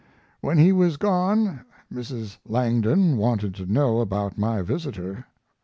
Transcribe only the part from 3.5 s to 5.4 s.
to know about my visitor.